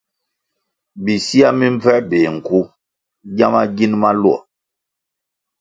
Bisiah 1.03 1.53
mi 1.57 1.67
mbvęr 1.75 1.99
béh 2.09 2.27
nku 2.35 2.59
giama 3.35 3.61
gin 3.75 3.93
maluo. 4.01 4.37